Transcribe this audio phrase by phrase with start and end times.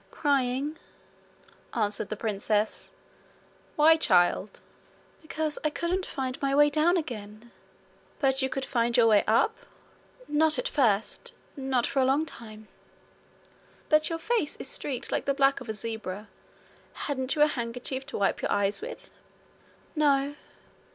[0.09, 0.79] 'Crying,'
[1.75, 2.89] answered the princess.
[3.75, 4.59] 'Why, child?'
[5.21, 7.51] 'Because I couldn't find my way down again.'
[8.19, 9.55] 'But you could find your way up.'
[10.27, 12.67] 'Not at first not for a long time.'
[13.89, 16.29] 'But your face is streaked like the back of a zebra.
[17.05, 19.11] Hadn't you a handkerchief to wipe your eyes with?'
[19.95, 20.33] 'No.'